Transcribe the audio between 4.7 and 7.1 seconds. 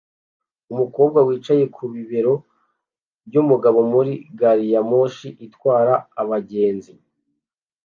ya moshi itwara abagenzi